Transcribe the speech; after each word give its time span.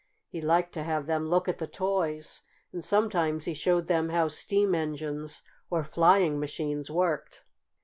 He 0.29 0.41
liked 0.41 0.71
to 0.73 0.81
have 0.83 1.05
them 1.05 1.29
look 1.29 1.47
at 1.47 1.59
the 1.59 1.67
toys, 1.67 2.41
and 2.73 2.83
sometimes 2.83 3.45
he 3.45 3.53
showed 3.53 3.85
them 3.85 4.09
how 4.09 4.29
steam 4.29 4.73
engines 4.73 5.43
or 5.69 5.83
flying 5.83 6.39
machines 6.39 6.89
worked. 6.89 7.43